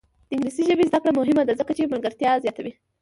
[0.27, 2.73] د انګلیسي ژبې زده کړه مهمه ده ځکه چې ملګرتیا زیاتوي.